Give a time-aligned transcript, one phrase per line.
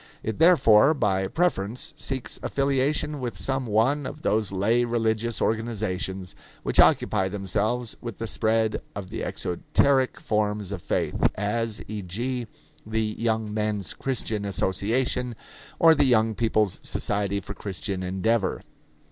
[0.23, 6.79] It therefore by preference seeks affiliation with some one of those lay religious organizations which
[6.79, 12.47] occupy themselves with the spread of the exoteric forms of faith as, e.g.,
[12.83, 15.35] the Young Men's Christian Association
[15.77, 18.63] or the Young People's Society for Christian Endeavor.